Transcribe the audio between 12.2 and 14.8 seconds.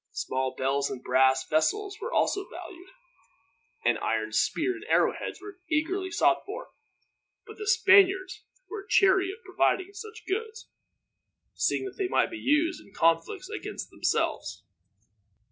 be used in conflicts against themselves.